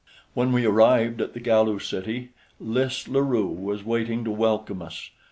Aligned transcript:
When 0.33 0.51
we 0.51 0.65
arrived 0.65 1.21
at 1.21 1.33
the 1.35 1.39
Galu 1.39 1.77
city, 1.77 2.29
Lys 2.59 3.07
La 3.07 3.19
Rue 3.19 3.45
was 3.45 3.85
waiting 3.85 4.23
to 4.23 4.31
welcome 4.31 4.81
us. 4.81 5.11